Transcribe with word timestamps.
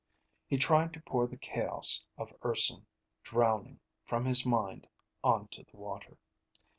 He 0.47 0.57
tried 0.57 0.93
to 0.93 0.99
pour 0.99 1.27
the 1.27 1.37
chaos 1.37 2.07
of 2.17 2.33
Urson 2.43 2.87
drowning 3.21 3.81
from 4.03 4.25
his 4.25 4.47
mind 4.47 4.87
onto 5.23 5.63
the 5.63 5.77
water. 5.77 6.17